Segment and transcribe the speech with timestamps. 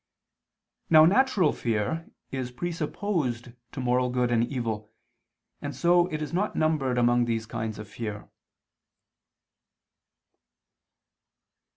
[0.89, 4.91] Now natural fear is presupposed to moral good and evil,
[5.61, 8.27] and so it is not numbered among these kinds of fear.